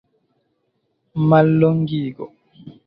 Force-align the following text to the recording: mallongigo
mallongigo 1.29 2.25